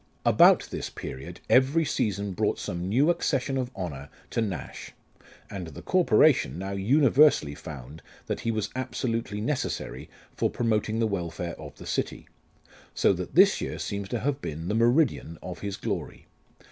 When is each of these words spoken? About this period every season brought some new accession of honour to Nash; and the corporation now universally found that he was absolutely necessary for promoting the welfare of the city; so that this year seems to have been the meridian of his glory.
About 0.25 0.67
this 0.71 0.89
period 0.89 1.41
every 1.47 1.85
season 1.85 2.31
brought 2.33 2.57
some 2.57 2.89
new 2.89 3.11
accession 3.11 3.55
of 3.55 3.69
honour 3.75 4.09
to 4.31 4.41
Nash; 4.41 4.93
and 5.47 5.67
the 5.67 5.83
corporation 5.83 6.57
now 6.57 6.71
universally 6.71 7.53
found 7.53 8.01
that 8.25 8.39
he 8.39 8.49
was 8.49 8.71
absolutely 8.75 9.41
necessary 9.41 10.09
for 10.35 10.49
promoting 10.49 10.97
the 10.97 11.05
welfare 11.05 11.53
of 11.59 11.75
the 11.75 11.85
city; 11.85 12.27
so 12.95 13.13
that 13.13 13.35
this 13.35 13.61
year 13.61 13.77
seems 13.77 14.09
to 14.09 14.21
have 14.21 14.41
been 14.41 14.69
the 14.69 14.73
meridian 14.73 15.37
of 15.43 15.59
his 15.59 15.77
glory. 15.77 16.25